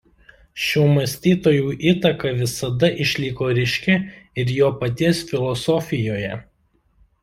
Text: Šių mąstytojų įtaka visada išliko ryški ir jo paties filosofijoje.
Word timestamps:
Šių 0.67 0.85
mąstytojų 0.95 1.75
įtaka 1.91 2.33
visada 2.41 2.91
išliko 3.07 3.53
ryški 3.61 4.01
ir 4.17 4.59
jo 4.59 4.75
paties 4.85 5.25
filosofijoje. 5.33 6.39